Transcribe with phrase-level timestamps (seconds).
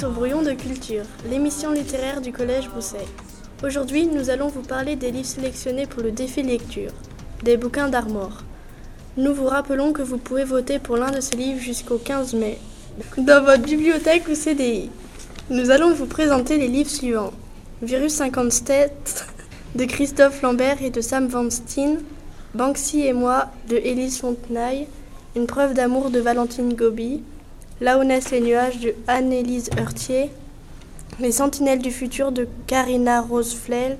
[0.00, 3.04] Sur Brouillon de Culture, l'émission littéraire du Collège Bousset.
[3.62, 6.92] Aujourd'hui, nous allons vous parler des livres sélectionnés pour le défi lecture,
[7.42, 8.42] des bouquins d'Armor.
[9.18, 12.56] Nous vous rappelons que vous pouvez voter pour l'un de ces livres jusqu'au 15 mai,
[13.18, 14.88] dans votre bibliothèque ou CDI.
[15.50, 17.34] Nous allons vous présenter les livres suivants.
[17.82, 19.26] Virus 57
[19.74, 21.98] de Christophe Lambert et de Sam Van Steen,
[22.54, 24.88] Banksy et moi de Élise Fontenay,
[25.36, 27.20] Une preuve d'amour de Valentine Gobi,
[27.80, 30.30] Là où naissent les nuages de Anne-Élise Heurtier,
[31.18, 33.96] Les sentinelles du futur de Karina Rosefeld,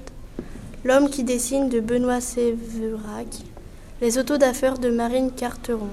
[0.85, 3.27] L'homme qui dessine de Benoît Séverac,
[4.03, 5.89] Les autos d'affaires de Marine Carteron.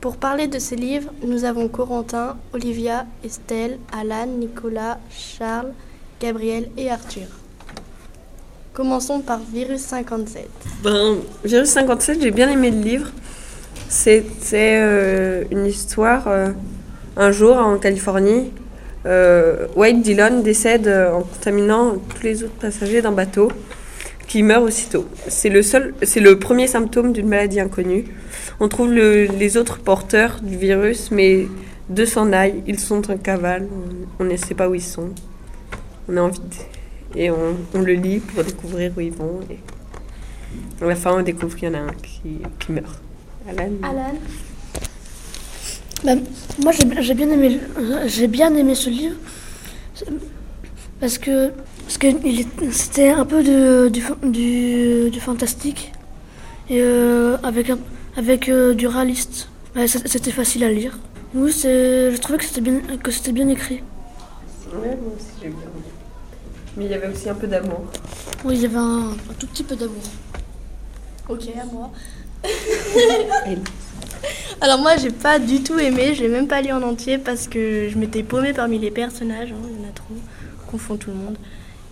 [0.00, 5.72] Pour parler de ces livres, nous avons Corentin, Olivia, Estelle, Alan, Nicolas, Charles,
[6.20, 7.26] Gabriel et Arthur.
[8.72, 10.48] Commençons par Virus 57.
[10.82, 13.10] Ben, Virus 57, j'ai bien aimé le livre.
[13.88, 16.26] C'est euh, une histoire.
[16.28, 16.50] euh,
[17.16, 18.50] un jour, en Californie,
[19.06, 23.50] euh, Wade Dillon décède euh, en contaminant tous les autres passagers d'un bateau,
[24.26, 25.06] qui meurt aussitôt.
[25.28, 28.04] C'est le seul, c'est le premier symptôme d'une maladie inconnue.
[28.58, 31.46] On trouve le- les autres porteurs du virus, mais
[31.90, 32.62] deux s'en aillent.
[32.66, 33.68] Ils sont en cavale.
[34.18, 35.10] On ne sait pas où ils sont.
[36.08, 39.40] On a envie de- et on, on le lit pour découvrir où ils vont.
[39.50, 39.58] Et
[40.82, 43.00] à la fin, on découvre qu'il y en a un qui, qui meurt.
[43.48, 43.70] Alan.
[43.82, 44.14] Alan
[46.04, 46.12] Bah,
[46.62, 49.16] moi, j'ai bien aimé, le- j'ai bien aimé ce livre
[51.00, 51.50] parce que
[51.84, 52.06] parce que
[52.72, 55.92] c'était un peu de, du, du, du fantastique
[56.68, 57.78] et euh, avec un-
[58.16, 59.48] avec euh, du réaliste.
[59.86, 60.98] C'était facile à lire.
[61.34, 63.82] Oui, c'est, je trouvais que c'était bien que c'était bien écrit.
[64.72, 65.90] Ouais, moi aussi j'ai bien aimé.
[66.76, 67.84] Mais il y avait aussi un peu d'amour.
[68.44, 70.02] Oui, il y avait un, un tout petit peu d'amour.
[71.28, 71.90] Ok, à moi.
[74.60, 77.48] Alors moi j'ai pas du tout aimé, je l'ai même pas lu en entier parce
[77.48, 80.96] que je m'étais paumée parmi les personnages, hein, il y en a trop, on confond
[80.96, 81.36] tout le monde.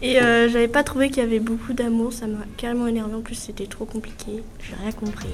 [0.01, 3.21] Et euh, j'avais pas trouvé qu'il y avait beaucoup d'amour, ça m'a carrément énervé, en
[3.21, 5.29] plus c'était trop compliqué, j'ai rien compris.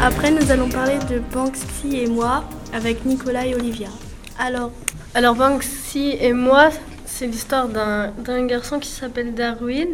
[0.00, 3.88] Après nous allons parler de Banksy et moi avec Nicolas et Olivia.
[4.38, 4.72] Alors,
[5.14, 6.70] Alors Banksy et moi,
[7.22, 9.86] c'est l'histoire d'un garçon qui s'appelle Darwin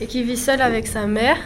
[0.00, 1.36] et qui vit seul avec sa mère.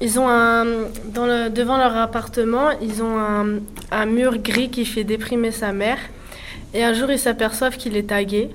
[0.00, 0.64] Ils ont un,
[1.04, 3.60] dans le, devant leur appartement, ils ont
[3.92, 5.98] un, mur gris qui fait déprimer sa mère.
[6.74, 8.50] Et un jour, ils s'aperçoivent qu'il est tagué.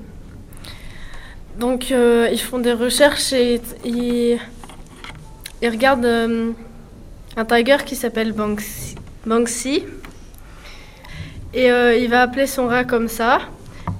[1.57, 4.37] Donc, euh, ils font des recherches et ils,
[5.63, 6.51] regardent euh,
[7.37, 8.95] un tiger qui s'appelle Banksy.
[9.25, 9.85] Banksy.
[11.53, 13.39] Et euh, il va appeler son rat comme ça.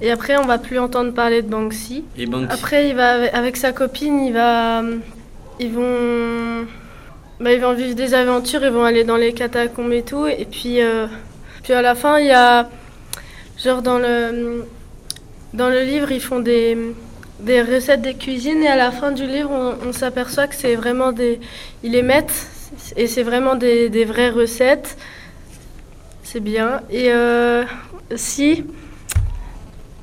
[0.00, 2.04] Et après, on va plus entendre parler de Banksy.
[2.16, 2.52] Et Banksy.
[2.52, 4.82] Après, il va avec- sa copine, il va,
[5.58, 6.66] ils vont,
[7.40, 10.26] bah, ils vont vivre des aventures, ils vont aller dans les catacombes et tout.
[10.26, 11.06] Et puis, euh,
[11.62, 12.68] puis à la fin, il y a,
[13.62, 14.64] genre dans le,
[15.54, 16.76] dans le livre, ils font des,
[17.40, 20.76] des recettes de cuisine et à la fin du livre, on, on s'aperçoit que c'est
[20.76, 21.40] vraiment des,
[21.82, 22.46] ils les mettent
[22.96, 24.96] et c'est vraiment des, des vraies recettes.
[26.22, 26.82] C'est bien.
[26.90, 27.64] Et euh,
[28.14, 28.64] si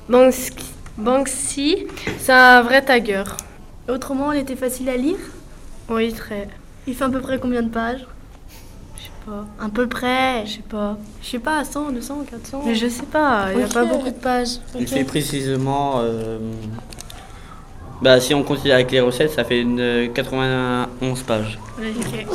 [0.08, 0.50] Banksy,
[0.98, 1.86] Banksy,
[2.18, 3.24] c'est un vrai tagger.
[3.88, 5.16] autrement elle était facile à lire?
[5.88, 6.48] Oui, très.
[6.86, 8.06] Il fait à peu près combien de pages?
[8.96, 9.44] Je sais pas.
[9.64, 10.96] À peu près Je sais pas.
[11.22, 14.08] Je sais pas, 100, 200, 400 Mais je sais pas, il n'y a pas beaucoup
[14.10, 14.58] de pages.
[14.78, 15.94] Il fait précisément.
[16.00, 16.38] euh,
[18.02, 21.58] Bah, si on considère avec les recettes, ça fait une, euh, 91 pages.
[21.78, 22.26] Ok.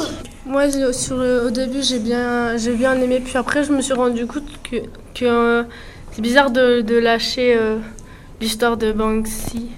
[0.44, 3.22] Moi, j'ai- sur le- au début, j'ai bien, j'ai bien aimé.
[3.24, 4.78] Puis après, je me suis rendu compte que,
[5.14, 5.64] que euh,
[6.14, 7.78] c'est bizarre de, de lâcher euh,
[8.40, 9.70] l'histoire de Banksy.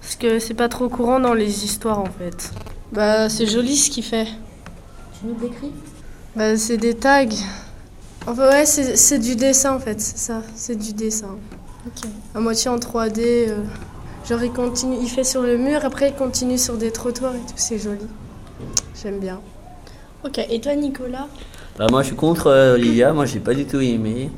[0.00, 2.52] Parce que c'est pas trop courant dans les histoires, en fait.
[2.92, 4.26] Bah, c'est joli ce qu'il fait.
[5.20, 5.72] Tu nous décris?
[6.34, 7.26] Bah, c'est des tags.
[8.26, 10.42] Enfin, ouais, c'est c'est du dessin, en fait, c'est ça.
[10.54, 11.36] C'est du dessin.
[11.86, 12.08] Ok.
[12.34, 13.20] À moitié en 3D.
[13.20, 13.62] euh,
[14.28, 17.38] genre, il continue, il fait sur le mur, après, il continue sur des trottoirs et
[17.38, 17.54] tout.
[17.56, 18.06] C'est joli.
[19.02, 19.40] J'aime bien.
[20.24, 21.28] Ok, et toi Nicolas?
[21.78, 23.12] Bah, moi, je suis contre euh, Olivia.
[23.12, 24.30] Moi, j'ai pas du tout aimé.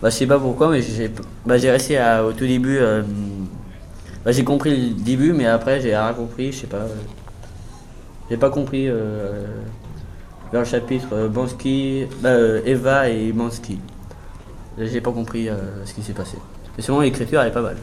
[0.00, 1.10] Bah, je sais pas pourquoi, mais j'ai
[1.46, 2.78] bah, resté à- au tout début.
[2.78, 3.02] euh,
[4.24, 6.52] Bah, j'ai compris le début, mais après, j'ai rien compris.
[6.52, 6.78] Je sais pas.
[6.78, 6.88] euh,
[8.30, 9.44] J'ai pas compris euh,
[10.52, 12.34] vers le chapitre euh, Bansky, bah,
[12.64, 13.78] Eva et Bansky.
[14.78, 15.48] J'ai pas compris
[15.84, 16.36] ce qui s'est passé.
[16.76, 17.76] Mais sinon, l'écriture, elle est pas mal.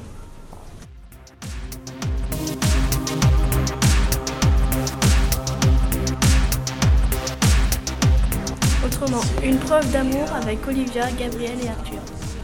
[9.44, 12.00] Une preuve d'amour avec Olivia, Gabriel et Arthur.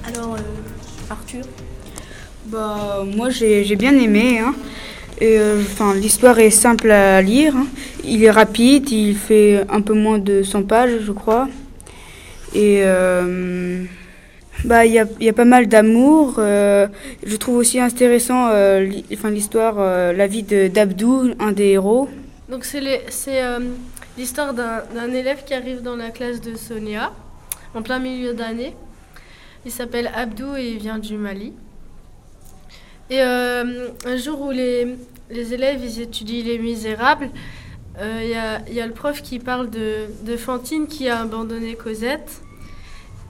[0.08, 0.40] Alors, euh,
[1.10, 1.44] Arthur
[2.48, 4.40] Bah, moi j'ai j'ai bien aimé.
[4.40, 4.54] hein.
[5.22, 7.54] Euh, enfin, l'histoire est simple à lire.
[7.56, 7.68] hein.
[8.04, 11.48] Il est rapide, il fait un peu moins de 100 pages, je crois.
[12.56, 13.84] Et euh,
[14.66, 16.36] bah, il y a, il y a pas mal d'amour.
[16.40, 16.88] euh,
[17.26, 18.90] je trouve aussi intéressant euh,
[19.32, 22.08] l'histoire, euh, la vie de- d'Abdou, un des héros.
[22.50, 23.60] Donc c'est les- c'est, euh,
[24.20, 27.14] l'histoire d'un élève qui arrive dans la classe de Sonia,
[27.74, 28.76] en plein milieu d'année.
[29.66, 31.54] Il s'appelle Abdou et il vient du Mali.
[33.10, 34.98] Et euh, un jour où les,
[35.32, 37.30] élèves étudient Les Misérables,
[37.98, 42.42] euh, il y, a, le prof qui parle de, Fantine qui a abandonné Cosette.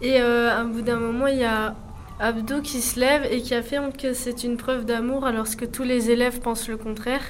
[0.02, 1.76] Et euh, à bout d'un moment, il y a
[2.20, 5.84] Abdou qui se lève et qui affirme que c'est une preuve d'amour alors que tous
[5.84, 7.22] les élèves pensent le contraire.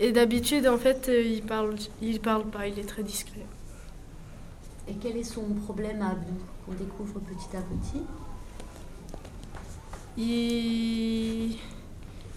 [0.00, 3.46] Et d'habitude, en fait, euh, il parle, il parle pas, il est très discret.
[4.88, 6.34] Et quel est son problème à Abdou
[6.66, 8.02] qu'on découvre petit à petit?
[10.16, 11.56] Il...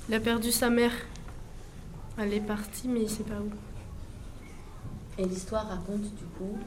[0.08, 0.94] il a perdu sa mère.
[2.18, 3.50] Elle est partie, mais il sait pas où.
[5.18, 6.58] Et l'histoire raconte du coup?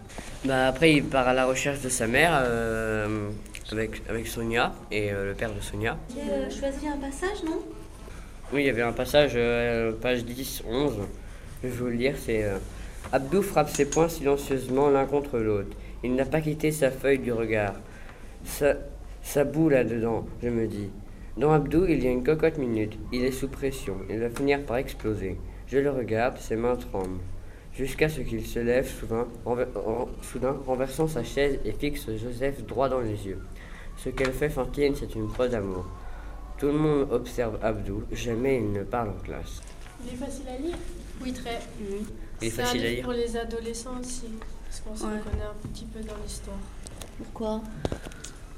[0.44, 3.31] Bah après, il part à la recherche de sa mère euh,
[3.70, 5.99] avec, avec Sonia et euh, le père de Sonia.
[6.14, 7.61] J'ai choisi un passage, non?
[8.50, 10.94] Oui, il y avait un passage, euh, page 10, 11.
[11.62, 12.56] Je vais vous le lire, c'est euh,
[13.12, 15.76] Abdou frappe ses poings silencieusement l'un contre l'autre.
[16.02, 17.74] Il n'a pas quitté sa feuille du regard.
[18.44, 20.88] Ça, boue là-dedans, je me dis.
[21.36, 22.98] Dans Abdou, il y a une cocotte minute.
[23.12, 23.98] Il est sous pression.
[24.08, 25.36] Il va finir par exploser.
[25.66, 27.20] Je le regarde, ses mains tremblent.
[27.74, 29.26] Jusqu'à ce qu'il se lève soudain,
[30.22, 33.40] soudain, renversant sa chaise et fixe Joseph droit dans les yeux.
[33.98, 35.84] Ce qu'elle fait Fantine, c'est une preuve d'amour.
[36.58, 39.62] Tout le monde observe Abdou, jamais il ne parle en classe.
[40.05, 40.76] Il est facile à lire
[41.22, 41.60] Oui, très.
[42.40, 43.05] Il est C'est un facile à lire.
[43.05, 44.25] pour les adolescents aussi,
[44.64, 45.19] parce qu'on se Ouais.
[45.19, 46.56] reconnaît un petit peu dans l'histoire.
[47.19, 47.62] Pourquoi?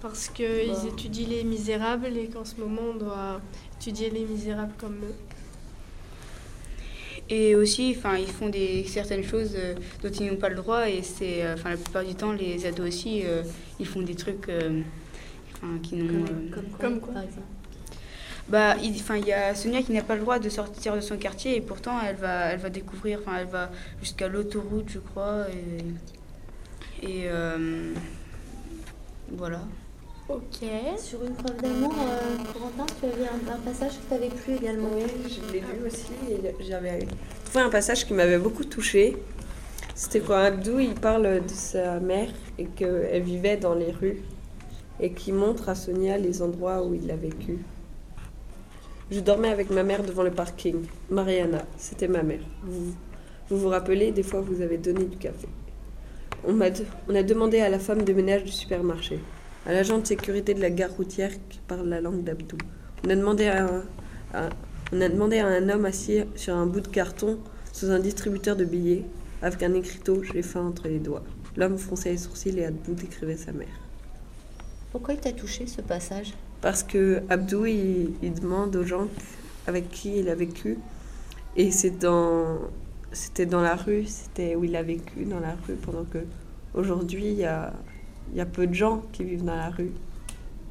[0.01, 3.41] Parce qu'ils étudient les misérables et qu'en ce moment, on doit
[3.79, 5.15] étudier les misérables comme eux.
[7.29, 10.89] Et aussi, enfin, ils font des, certaines choses euh, dont ils n'ont pas le droit.
[10.89, 13.43] Et c'est, euh, enfin, la plupart du temps, les ados aussi, euh,
[13.79, 14.81] ils font des trucs euh,
[15.55, 16.25] enfin, qui n'ont.
[16.25, 17.13] euh, Comme quoi, Comme quoi?
[17.15, 17.43] Par exemple
[18.51, 21.01] Bah, il enfin, il y a Sonia qui n'a pas le droit de sortir de
[21.01, 23.71] son quartier et pourtant elle va, elle va découvrir, enfin, elle va
[24.01, 25.47] jusqu'à l'autoroute, je crois.
[25.51, 27.93] Et, et euh,
[29.31, 29.61] voilà.
[30.29, 30.69] Ok.
[30.99, 34.89] Sur une preuve d'amour, euh, Corentin, tu avais un, un passage qui t'avait plu également.
[34.95, 36.07] Oui, je l'ai lu aussi.
[36.29, 37.07] et J'avais
[37.45, 39.17] trouvé un passage qui m'avait beaucoup touchée.
[39.95, 44.23] C'était quand Abdou il parle de sa mère et qu'elle vivait dans les rues
[44.99, 47.59] et qui montre à Sonia les endroits où il a vécu.
[49.11, 50.85] Je dormais avec ma mère devant le parking.
[51.11, 52.41] Mariana, c'était ma mère.
[52.63, 52.95] Vous,
[53.59, 55.49] vous rappelez, des fois vous avez donné du café.
[56.47, 56.73] On, de-
[57.09, 59.19] on a demandé à la femme de ménage du supermarché,
[59.67, 62.57] à l'agent de sécurité de la gare routière qui parle la langue d'Abdou.
[63.05, 64.49] On a demandé à un,
[64.93, 67.39] on a demandé à un homme assis sur un bout de carton
[67.73, 69.05] sous un distributeur de billets
[69.43, 71.25] avec un écriteau j'ai faim entre les doigts.
[71.57, 73.69] L'homme fronçait les sourcils et Abdou décrivait sa mère.
[74.93, 76.33] Pourquoi il t'a touché ce passage?
[76.61, 79.09] Parce que Abdou, il, demande aux gens
[79.67, 80.79] avec qui il a vécu.
[81.57, 86.19] Et c'était dans la rue, c'était où il a vécu, dans la rue, pendant que
[86.75, 87.73] aujourd'hui, il y a,
[88.35, 89.93] y a peu de gens qui vivent dans la rue.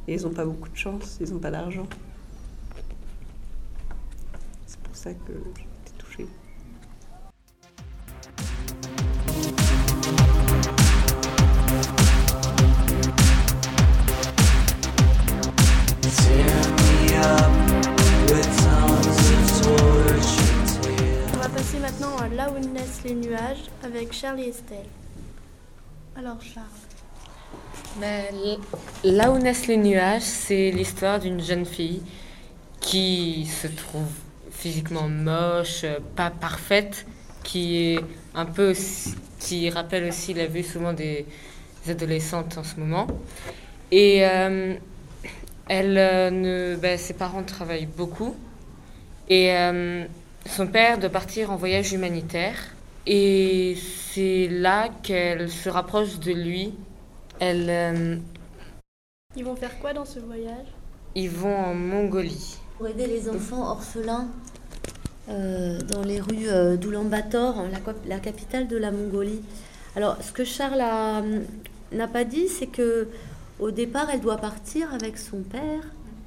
[0.08, 1.88] Et ils n'ont pas beaucoup de chance, ils n'ont pas d'argent.
[4.66, 5.34] C'est pour ça que
[23.10, 24.86] les nuages avec Charles et Estelle.
[26.16, 26.66] Alors Charles.
[28.00, 28.26] Ben,
[29.04, 32.04] là où naissent les nuages, c'est l'histoire d'une jeune fille
[32.80, 34.12] qui se trouve
[34.52, 35.86] physiquement moche,
[36.16, 37.08] pas parfaite,
[37.44, 38.00] qui est
[38.36, 38.76] un peu
[39.40, 41.26] qui rappelle aussi la vue souvent des
[41.88, 43.08] adolescentes en ce moment.
[43.92, 44.76] Et euh,
[45.68, 48.36] elle euh, ne, ben, ses parents travaillent beaucoup
[49.30, 50.06] et euh,
[50.46, 52.76] son père doit partir en voyage humanitaire.
[53.12, 53.76] Et
[54.14, 56.76] c'est là qu'elle se rapproche de lui
[57.42, 58.18] euh,
[59.36, 60.68] Ils vont faire quoi dans ce voyage?
[61.16, 62.58] Ils vont en Mongolie.
[62.78, 64.28] Pour aider les enfants orphelins
[65.28, 69.42] euh, dans les rues euh, d'Oulan-Bator, la, cap- la capitale de la Mongolie.
[69.96, 71.42] Alors, ce que Charles hum,
[71.92, 73.08] n'a pas dit, c'est que
[73.60, 75.82] au départ, elle doit partir avec son père,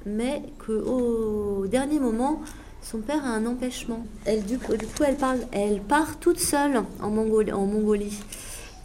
[0.05, 2.41] mais qu'au dernier moment,
[2.83, 4.05] son père a un empêchement.
[4.47, 4.73] Du, coup,
[5.05, 8.19] elle, parle, elle part toute seule en Mongolie.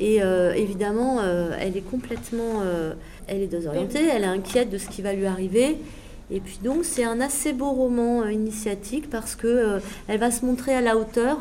[0.00, 2.62] Et euh, évidemment, euh, elle est complètement...
[2.62, 2.94] euh,
[3.26, 5.76] elle est désorientée, elle est inquiète de ce qui va lui arriver.
[6.30, 10.74] Et puis donc c'est un assez beau roman initiatique parce que elle va se montrer
[10.74, 11.38] à la hauteur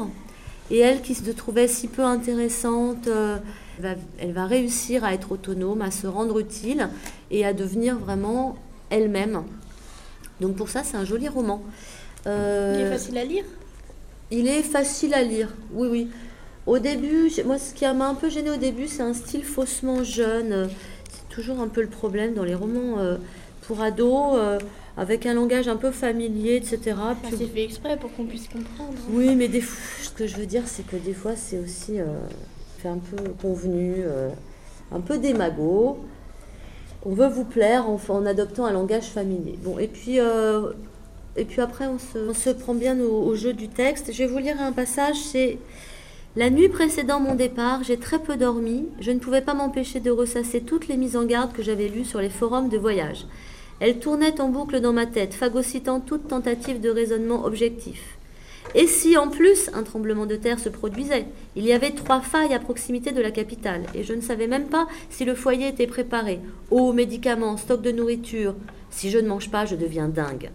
[0.72, 3.10] et elle qui se trouvait si peu intéressante,
[4.20, 6.90] elle va réussir à être autonome, à se rendre utile
[7.32, 8.56] et à devenir vraiment
[8.90, 9.44] elle-même.
[10.40, 11.62] Donc pour ça c'est un joli roman.
[12.26, 13.44] Euh, Il est facile à lire
[14.30, 16.08] il est facile à lire, oui, oui.
[16.66, 20.04] Au début, moi, ce qui m'a un peu gêné au début, c'est un style faussement
[20.04, 20.68] jeune.
[21.10, 23.16] C'est toujours un peu le problème dans les romans euh,
[23.62, 24.60] pour ados, euh,
[24.98, 26.98] avec un langage un peu familier, etc.
[27.24, 28.92] Puis- C'est fait exprès pour qu'on puisse comprendre.
[28.98, 29.12] hein.
[29.14, 31.94] oui, mais des fois, ce que je veux dire, c'est que des fois, c'est aussi
[32.80, 34.04] fait un peu convenu,
[34.92, 36.00] un peu démago.
[37.06, 39.58] On veut vous plaire en, en adoptant un langage familier.
[39.64, 40.20] Bon, et puis,
[41.38, 42.00] et puis après, on
[42.34, 44.12] se, prend bien au, jeu du texte.
[44.12, 45.18] Je vais vous lire un passage.
[45.18, 45.60] C'est
[46.36, 48.88] la nuit précédant mon départ, j'ai très peu dormi.
[49.00, 52.06] Je ne pouvais pas m'empêcher de ressasser toutes les mises en garde que j'avais lues
[52.06, 53.26] sur les forums de voyage.
[53.80, 58.18] Elles tournaient en boucle dans ma tête, phagocytant toute tentative de raisonnement objectif.
[58.76, 62.54] Et si en plus un tremblement de terre se produisait Il y avait trois failles
[62.54, 65.88] à proximité de la capitale, et je ne savais même pas si le foyer était
[65.88, 66.40] préparé.
[66.72, 68.56] Eau, médicaments, stock de nourriture.
[68.90, 70.50] Si je ne mange pas, je deviens dingue.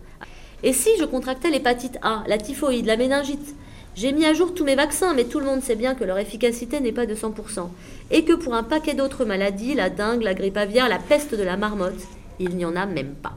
[0.63, 3.55] Et si je contractais l'hépatite A, la typhoïde, la méningite?
[3.95, 6.19] J'ai mis à jour tous mes vaccins, mais tout le monde sait bien que leur
[6.19, 7.69] efficacité n'est pas de 100%.
[8.11, 11.43] Et que pour un paquet d'autres maladies, la dengue, la grippe aviaire, la peste de
[11.43, 12.01] la marmotte,
[12.39, 13.35] il n'y en a même pas.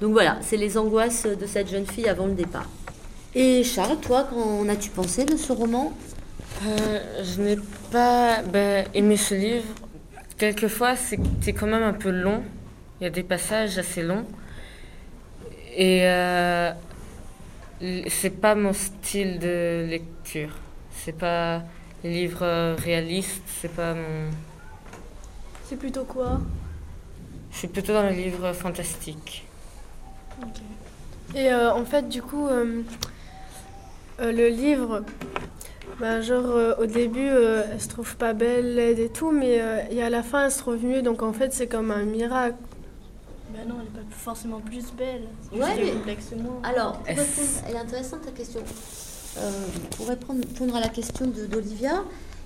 [0.00, 2.68] Donc voilà, c'est les angoisses de cette jeune fille avant le départ.
[3.36, 5.92] Et Charles, toi, qu'en as-tu pensé de ce roman?
[6.66, 7.56] Euh, je n'ai
[7.92, 9.64] pas ben, aimé ce livre.
[10.38, 12.42] Quelquefois, c'est c'est quand même un peu long.
[13.00, 14.24] Il y a des passages assez longs.
[15.74, 16.72] Et euh,
[18.08, 20.56] c'est pas mon style de lecture.
[20.90, 21.62] C'est pas
[22.04, 23.42] les livres réalistes.
[23.60, 24.30] C'est pas mon.
[25.64, 26.40] C'est plutôt quoi?
[27.50, 29.46] Je suis plutôt dans les livres fantastiques.
[31.34, 32.82] Et euh, en fait, du coup, euh,
[34.20, 35.04] euh, le livre,
[36.00, 39.60] bah, genre au début, elle se trouve pas belle, laide et tout, mais
[39.90, 41.02] et à la fin, elle se trouve mieux.
[41.02, 42.56] Donc en fait, c'est comme un miracle.
[43.62, 45.22] Bah non, elle est pas forcément plus belle.
[45.50, 46.60] C'est Ouais, juste mais- moins.
[46.64, 48.60] Alors, pour Est-ce- répondre- elle est intéressante ta question.
[49.38, 49.50] Euh,
[49.96, 52.02] pour répondre, répondre à la question de- d'Olivia,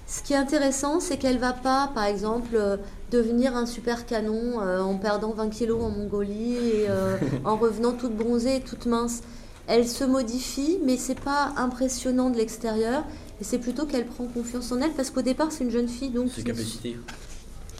[0.07, 2.77] ce qui est intéressant, c'est qu'elle va pas, par exemple, euh,
[3.11, 7.93] devenir un super canon euh, en perdant 20 kilos en Mongolie et euh, en revenant
[7.93, 9.23] toute bronzée et toute mince.
[9.69, 13.03] Elle se modifie, mais c'est pas impressionnant de l'extérieur.
[13.41, 16.11] Et c'est plutôt qu'elle prend confiance en elle, parce qu'au départ, c'est une jeune fille,
[16.11, 16.97] donc Ses capacités.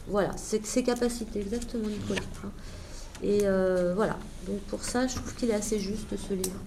[0.07, 2.19] voilà, c'est ses capacités, exactement, Nicolas.
[2.43, 2.49] hein.
[3.23, 6.59] Et euh, voilà, donc pour ça, je trouve qu'il est assez juste ce livre.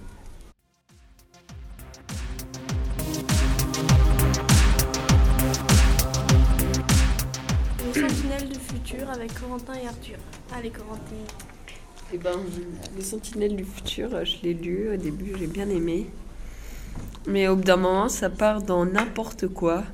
[7.95, 10.17] Les sentinelles du futur avec Corentin et Arthur.
[10.55, 11.01] Allez, Corentin.
[12.13, 12.37] Eh ben,
[12.97, 16.07] Les Sentinelles du futur, je l'ai lu au début, j'ai bien aimé.
[17.27, 19.85] Mais au bout d'un moment, ça part dans n'importe quoi.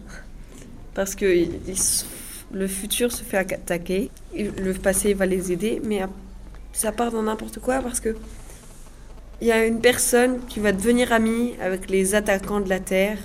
[0.94, 2.04] Parce que il- il se-
[2.52, 6.10] le futur se fait attaquer, le passé va les aider, mais ap-
[6.76, 8.14] ça part dans n'importe quoi parce que
[9.40, 13.18] il y a une personne qui va devenir amie avec les attaquants de la Terre.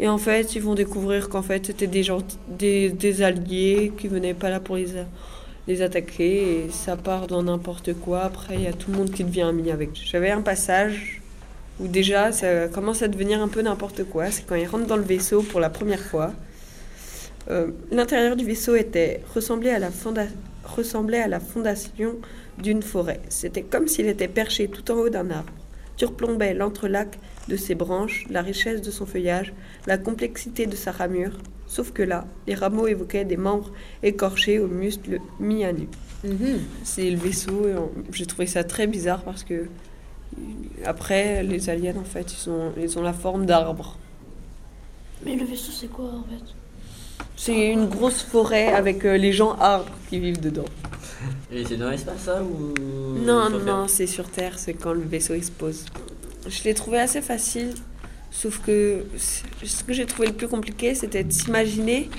[0.00, 4.08] Et en fait, ils vont découvrir qu'en fait, c'était des gens, des, des alliés qui
[4.08, 4.88] venaient pas là pour les,
[5.68, 8.22] les attaquer et ça part dans n'importe quoi.
[8.22, 9.90] Après, il y a tout le monde qui devient ami avec.
[9.94, 11.22] J'avais un passage
[11.78, 14.30] où déjà ça commence à devenir un peu n'importe quoi.
[14.32, 16.32] C'est quand ils rentrent dans le vaisseau pour la première fois.
[17.50, 19.90] Euh, L'intérieur du vaisseau était ressemblait à la,
[20.64, 22.16] ressemblait à la fondation
[22.58, 23.20] d'une forêt.
[23.28, 25.52] C'était comme s'il était perché tout en haut d'un arbre.
[25.96, 27.18] Surplombait l'entrelac
[27.48, 29.52] de ses branches, la richesse de son feuillage,
[29.86, 31.38] la complexité de sa ramure.
[31.66, 33.70] Sauf que là, les rameaux évoquaient des membres
[34.02, 35.88] écorchés aux muscles mis à nu.
[36.84, 37.68] C'est le vaisseau.
[37.68, 39.66] et on- J'ai trouvé ça très bizarre parce que
[40.84, 43.98] après, les aliens, en fait, ils ont, ils ont la forme d'arbres.
[45.24, 46.54] Mais le vaisseau, c'est quoi en fait?
[47.36, 50.64] C'est une grosse forêt avec euh, les gens arbres qui vivent dedans.
[51.50, 52.74] Et c'est dans l'espace ça ou
[53.18, 55.84] Non, non, non, c'est sur Terre, c'est quand le vaisseau il se pose.
[56.46, 57.74] Je l'ai trouvé assez facile,
[58.30, 62.10] sauf que ce que j'ai trouvé le plus compliqué, c'était de s'imaginer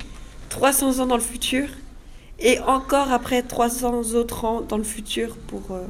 [0.48, 1.66] 300 ans dans le futur
[2.38, 5.62] et encore après 300 autres ans dans le futur pour.
[5.70, 5.82] euh,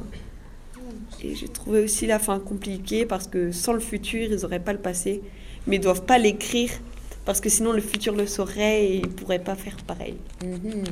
[1.23, 4.73] Et j'ai trouvé aussi la fin compliquée parce que sans le futur, ils n'auraient pas
[4.73, 5.21] le passé,
[5.65, 6.69] mais ils doivent pas l'écrire
[7.27, 10.15] parce que sinon le futur le saurait et ils pourraient pas faire pareil.
[10.41, 10.85] Mhm.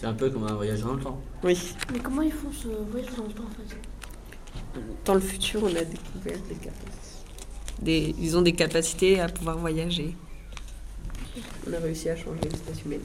[0.00, 1.20] C'est un peu comme un voyage dans le temps.
[1.42, 1.58] Oui.
[1.92, 4.80] Mais comment ils font ce voyage dans le temps en fait?
[5.04, 7.26] Dans le futur, on a découvert des capacités.
[7.82, 10.16] Des, ils ont des capacités à pouvoir voyager.
[11.68, 13.00] On a réussi à changer l'espèce humaine.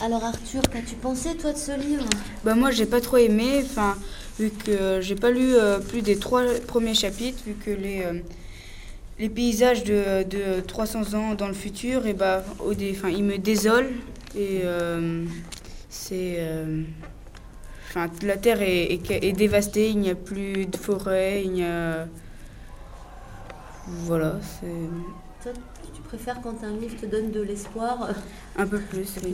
[0.00, 2.06] Alors Arthur, qu'as-tu pensé toi de ce livre?
[2.42, 3.60] Bah moi j'ai pas trop aimé.
[3.62, 3.98] Enfin,
[4.38, 8.20] vu que j'ai pas lu euh, plus des trois premiers chapitres, vu que les, euh,
[9.18, 13.24] les paysages de, de 300 ans dans le futur, et bah, au dé, enfin, ils
[13.24, 13.90] me désolent.
[14.36, 15.24] Et euh,
[15.88, 16.36] c'est.
[16.38, 16.82] euh,
[17.88, 21.64] Enfin, la terre est, est- est dévastée, il n'y a plus de forêt, il n'y
[21.64, 22.06] a.
[23.86, 24.88] Voilà, c'est
[25.42, 25.52] Toi,
[25.94, 28.10] tu préfères quand un livre te donne de l'espoir?
[28.58, 29.30] Un peu plus, oui.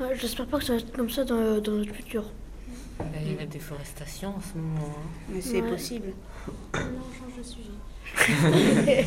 [0.00, 2.24] Ouais, J'espère pas que ça va être comme ça dans, dans notre futur.
[2.98, 4.88] Ben, Il y a la déforestation en ce moment.
[4.96, 5.08] hein.
[5.28, 5.70] Mais c'est Ouais.
[5.70, 6.12] possible.
[6.74, 9.04] Non, on change de sujet.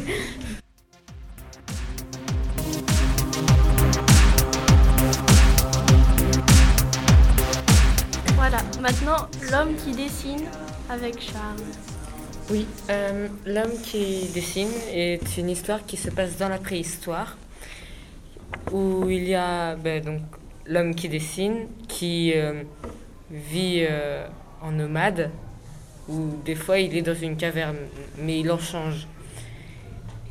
[8.35, 10.43] Voilà, maintenant l'homme qui dessine
[10.89, 11.57] avec Charles.
[12.49, 17.37] Oui, euh, l'homme qui dessine est une histoire qui se passe dans la préhistoire,
[18.71, 20.21] où il y a ben, donc
[20.65, 22.63] l'homme qui dessine, qui euh,
[23.31, 24.27] vit euh,
[24.61, 25.31] en nomade,
[26.07, 27.77] ou des fois il est dans une caverne,
[28.17, 29.07] mais il en change.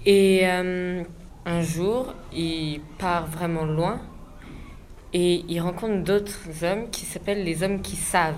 [0.07, 1.03] Et euh,
[1.45, 4.01] un jour, il part vraiment loin
[5.13, 8.35] et il rencontre d'autres hommes qui s'appellent les hommes qui savent.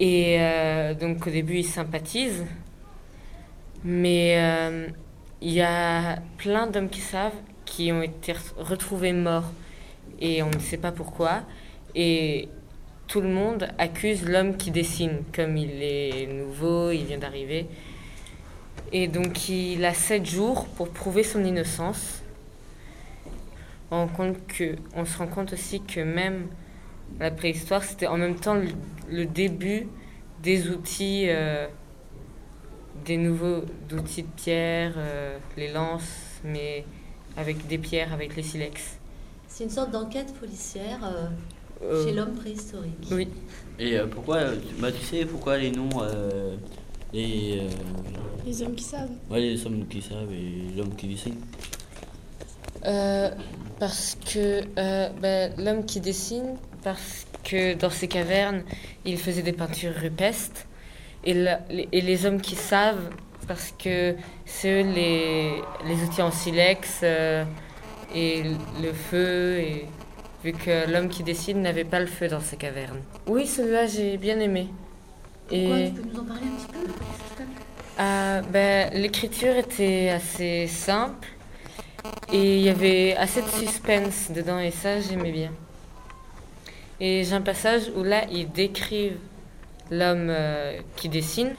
[0.00, 2.44] Et euh, donc au début, ils sympathisent,
[3.84, 4.36] mais
[5.40, 9.50] il y a plein d'hommes qui savent qui ont été re- retrouvés morts
[10.20, 11.42] et on ne sait pas pourquoi.
[11.94, 12.48] Et
[13.06, 17.66] tout le monde accuse l'homme qui dessine, comme il est nouveau, il vient d'arriver.
[18.92, 22.22] Et donc il a sept jours pour prouver son innocence.
[23.90, 26.48] On, compte que, on se rend compte aussi que même
[27.20, 28.56] la préhistoire, c'était en même temps
[29.10, 29.86] le, début
[30.42, 31.66] des outils, euh,
[33.04, 36.84] des nouveaux outils de pierre, euh, les lances, mais
[37.36, 38.98] avec des pierres, avec les silex.
[39.46, 41.28] C'est une sorte d'enquête policière Euh,
[41.80, 43.08] chez l'homme préhistorique.
[43.10, 43.28] Oui.
[43.78, 46.56] Et euh, pourquoi, euh, tu- bah, tu sais pourquoi les noms, euh,
[47.12, 47.68] les, euh,
[48.46, 49.10] Les hommes qui savent.
[49.30, 51.36] ouais, les hommes qui savent et l'homme qui dessine
[52.86, 53.30] Euh,
[53.80, 58.62] parce que euh, ben, l'homme qui dessine, parce que dans ces cavernes,
[59.04, 60.66] il faisait des peintures rupestres.
[61.24, 63.08] Et, la- les- et les hommes qui savent,
[63.48, 65.52] parce que c'est eux les,
[65.86, 67.44] les outils en silex euh,
[68.14, 68.42] et
[68.82, 69.58] le feu.
[69.58, 69.86] Et,
[70.44, 73.00] vu que l'homme qui dessine n'avait pas le feu dans ces cavernes.
[73.26, 74.68] Oui, celui-là, j'ai bien aimé.
[75.48, 76.94] Pourquoi Et Tu peux nous en parler un petit peu
[78.00, 81.28] euh, ben, l'écriture était assez simple
[82.32, 85.52] et il y avait assez de suspense dedans et ça j'aimais bien.
[86.98, 89.18] Et j'ai un passage où là ils décrivent
[89.92, 91.54] l'homme euh, qui dessine,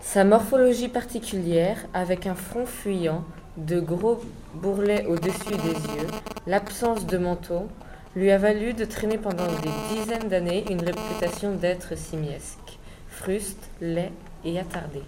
[0.00, 3.24] sa morphologie particulière avec un front fuyant,
[3.56, 4.20] de gros
[4.54, 6.06] bourrelets au-dessus des yeux,
[6.46, 7.66] l'absence de menton,
[8.16, 14.12] lui a valu de traîner pendant des dizaines d'années une réputation d'être simiesque, fruste, laid
[14.44, 15.02] et attardé.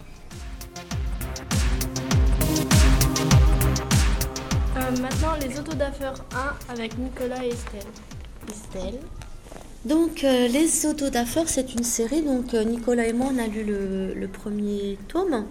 [4.76, 6.24] Euh, maintenant les autodafeurs
[6.68, 7.80] 1 avec Nicolas et Estelle.
[8.48, 9.00] Estelle.
[9.84, 12.22] Donc, euh, Les Autodafeurs, c'est une série.
[12.22, 15.44] Donc, euh, Nicolas et moi, on a lu le, le premier tome.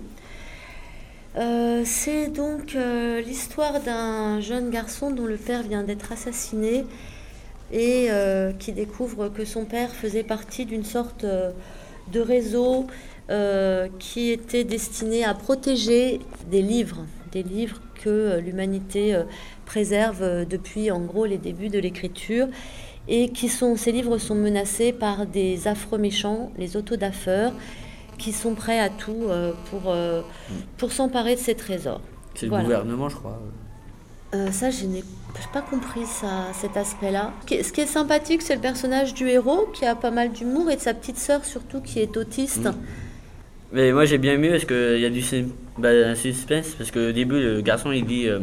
[1.37, 6.85] Euh, c'est donc euh, l'histoire d'un jeune garçon dont le père vient d'être assassiné
[7.71, 11.51] et euh, qui découvre que son père faisait partie d'une sorte euh,
[12.11, 12.87] de réseau
[13.29, 19.15] euh, qui était destiné à protéger des livres, des livres que l'humanité
[19.65, 22.47] préserve depuis en gros les débuts de l'écriture
[23.07, 27.53] et qui sont ces livres sont menacés par des affreux méchants, les autodafeurs,
[28.17, 29.27] qui sont prêts à tout
[29.69, 30.21] pour, euh,
[30.77, 32.01] pour s'emparer de ces trésors.
[32.35, 32.63] C'est le Voilà.
[32.65, 33.39] gouvernement, je crois.
[34.33, 35.03] Euh, ça, je n'ai
[35.39, 37.33] j'ai pas compris ça, cet aspect-là.
[37.47, 40.75] Ce qui est- sympathique, c'est le personnage du héros qui a pas mal d'humour et
[40.75, 42.65] de sa petite sœur surtout qui est autiste.
[42.65, 42.73] Mm.
[43.73, 45.23] Mais moi j'ai bien aimé parce qu'il y a du
[45.77, 48.39] bah, suspense parce qu'au début le garçon il dit euh,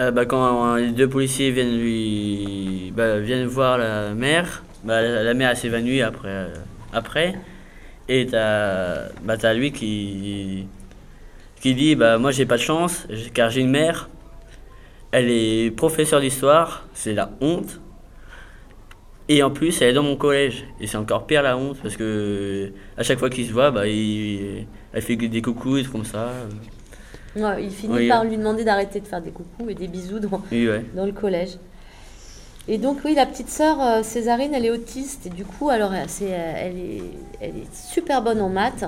[0.00, 5.34] euh, bah, quand les deux policiers viennent lui bah, viennent voir la mère, bah, la,
[5.34, 6.54] mère s'évanouit après euh,
[6.92, 7.36] après
[8.08, 10.66] et t'as bah, lui qui
[11.60, 14.08] qui dit bah moi j'ai pas de chance car j'ai une mère
[15.12, 17.78] elle est professeure d'histoire c'est la honte
[19.28, 20.64] et en plus, elle est dans mon collège.
[20.80, 23.86] Et c'est encore pire la honte parce que à chaque fois qu'ils se voient, bah,
[23.86, 26.32] il- elle fait des coucous et tout comme ça.
[27.36, 28.24] Ouais, il finit Oui, par euh.
[28.24, 30.84] lui demander d'arrêter de faire des coucous et des bisous dans, Oui, ouais.
[30.94, 31.50] dans le collège.
[32.68, 35.92] Et donc oui, la petite sœur euh, Césarine, elle est autiste et du coup, alors
[35.92, 37.02] euh, elle, est,
[37.40, 38.84] elle est super bonne en maths.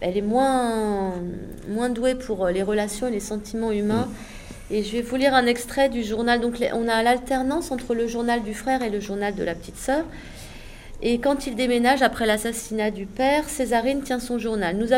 [0.00, 1.14] Elle est moins,
[1.68, 4.06] moins douée pour euh, les relations et les sentiments humains.
[4.70, 6.40] Et je vais vous lire un extrait du journal.
[6.40, 9.76] Donc on a l'alternance entre le journal du frère et le journal de la petite
[9.76, 10.04] sœur.
[11.02, 14.76] Et quand il déménage après l'assassinat du père, Césarine tient son journal.
[14.76, 14.92] Nous,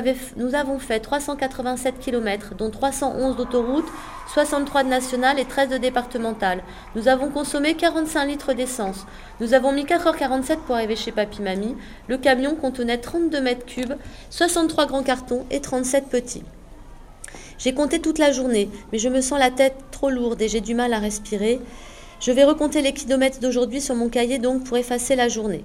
[0.55, 3.87] avons fait 387 km, dont 311 d'autoroute,
[4.35, 6.65] 63 de nationales et 13 de départementales.
[6.97, 9.07] Nous avons consommé 45 litres d'essence.
[9.41, 11.77] Nous avons mis 4h47 pour arriver chez Papy-Mamie.
[12.09, 13.95] Le camion contenait 32 mètres cubes,
[14.31, 16.43] 63 grands cartons et 37 petits.
[17.63, 20.61] J'ai compté toute la journée, mais je me sens la tête trop lourde et j'ai
[20.61, 21.61] du mal à respirer.
[22.19, 25.63] Je vais recompter les kilomètres d'aujourd'hui sur mon cahier donc pour effacer la journée.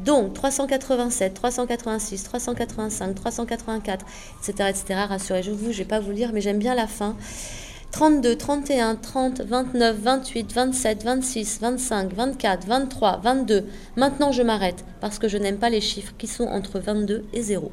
[0.00, 4.04] Donc 387, 386, 385, 384,
[4.40, 4.68] etc.
[4.68, 5.00] etc.
[5.08, 7.14] Rassurez-vous, je ne vais pas vous lire, mais j'aime bien la fin.
[7.92, 13.64] 32, 31, 30, 29, 28, 27, 26, 25, 24, 23, 22.
[13.94, 17.42] Maintenant, je m'arrête parce que je n'aime pas les chiffres qui sont entre 22 et
[17.42, 17.70] 0.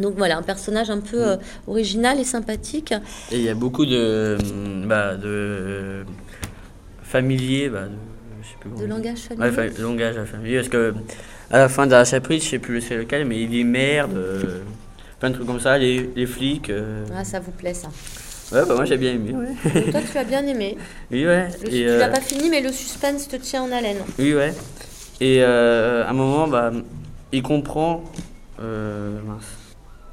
[0.00, 2.92] Donc voilà, un personnage un peu euh, original et sympathique.
[3.30, 4.38] Et il y a beaucoup de,
[4.86, 6.04] bah, de
[7.02, 7.90] familiers, bah, de,
[8.42, 9.70] je sais plus De langage Ouais, familier.
[9.74, 10.94] fa- langage familier, parce que
[11.50, 14.60] à la fin d'un chapitre, je sais plus c'est lequel, mais il dit merde, euh,
[15.20, 16.70] plein de trucs comme ça, les, les flics.
[16.70, 17.04] euh.
[17.14, 17.88] Ah, ça vous plaît ça.
[18.52, 19.80] Ouais, bah moi j'ai bien aimé, ouais.
[19.82, 20.76] Donc, toi, tu as bien aimé.
[21.10, 21.48] Oui, ouais.
[21.62, 23.96] Le- Et, tu euh, l'as pas fini, mais le suspense te tient en haleine.
[24.18, 24.52] Oui, ouais.
[25.20, 26.70] Et euh, à un moment, bah,
[27.32, 28.04] il comprend.
[28.60, 29.44] euh, mince.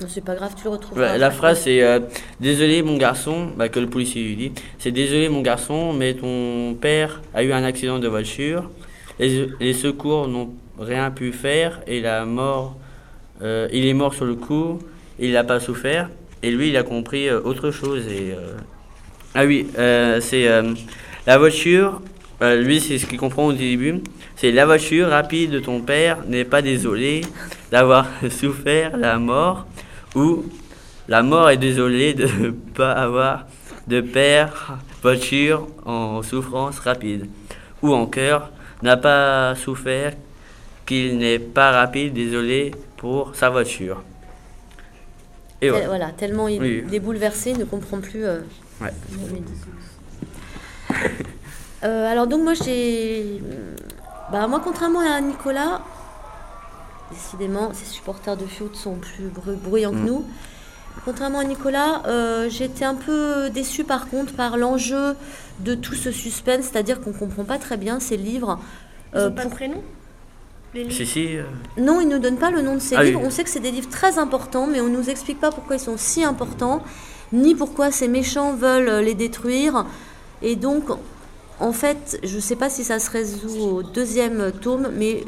[0.01, 1.11] Non, c'est pas grave, tu le retrouveras.
[1.11, 1.99] Ouais, la phrase c'est euh,
[2.39, 6.77] Désolé mon garçon, bah, que le policier lui dit c'est Désolé mon garçon, mais ton
[6.79, 8.69] père a eu un accident de voiture.
[9.19, 12.77] Les, les secours n'ont rien pu faire et la mort,
[13.41, 14.79] euh, il est mort sur le coup,
[15.19, 16.09] il n'a pas souffert.
[16.43, 18.07] Et lui, il a compris euh, autre chose.
[18.07, 18.33] Et,
[19.35, 19.67] Ah oui,
[20.21, 20.47] c'est
[21.27, 22.01] la voiture,
[22.41, 24.01] lui c'est ce qu'il comprend au début,
[24.37, 27.21] c'est la voiture rapide de ton père n'est pas désolé
[27.69, 29.67] d'avoir souffert la mort
[30.15, 30.45] ou
[31.07, 33.45] la mort est désolée de ne pas avoir
[33.87, 37.27] de père voiture en souffrance rapide
[37.81, 38.51] ou en cœur
[38.83, 40.13] n'a pas souffert
[40.85, 44.03] qu'il n'est pas rapide désolé pour sa voiture.
[45.61, 45.87] Et voilà.
[45.87, 46.83] voilà, tellement il, Oui.
[46.93, 48.23] est bouleversé, il ne comprend plus.
[48.25, 48.39] euh,
[48.81, 48.93] Ouais.
[51.83, 53.41] Euh, alors donc moi j'ai,
[54.31, 55.81] bah moi contrairement à Nicolas,
[57.11, 60.05] décidément ses supporters de foot sont plus bru- bruyants que Mm.
[60.05, 60.25] nous.
[61.05, 65.15] Contrairement à Nicolas, euh, j'étais un peu déçue par contre par l'enjeu
[65.61, 68.59] de tout ce suspense, c'est-à-dire qu'on comprend pas très bien ces livres.
[69.13, 69.81] Ils Euh, de prénom
[70.73, 71.37] Les livres Si, si.
[71.37, 71.43] euh,
[71.77, 73.07] non, ils ne donnent pas le nom de ces Ah oui.
[73.07, 73.21] livres.
[73.23, 75.77] On sait que c'est des livres très importants, mais on ne nous explique pas pourquoi
[75.77, 76.83] ils sont si importants,
[77.33, 79.85] ni pourquoi ces méchants veulent les détruire.
[80.43, 80.83] Et donc,
[81.59, 85.25] en fait, je ne sais pas si ça se résout au deuxième tome, mais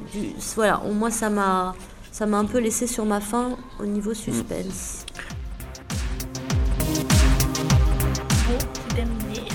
[0.56, 1.76] voilà, au moins ça m'a
[2.12, 4.16] ça m'a un peu laissé sur ma faim au niveau mm.
[4.16, 5.06] suspense.
[8.48, 9.48] Bon, c'est terminé.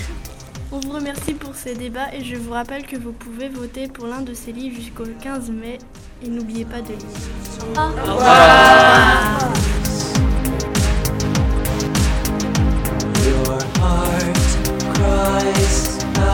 [0.72, 4.06] On vous remercie pour ces débats et je vous rappelle que vous pouvez voter pour
[4.06, 5.78] l'un de ces livres jusqu'au 15 mai
[6.22, 6.96] et n'oubliez pas de lire.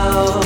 [0.05, 0.42] Oh.